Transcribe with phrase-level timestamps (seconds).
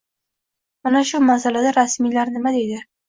[0.87, 2.81] Mana shu masalada rasmiylar nima deydi?